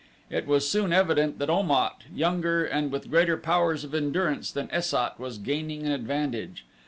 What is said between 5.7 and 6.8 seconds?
an advantage.